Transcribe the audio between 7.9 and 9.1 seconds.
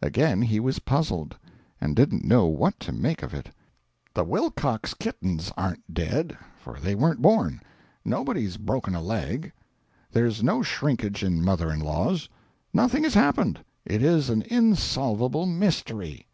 nobody's broken a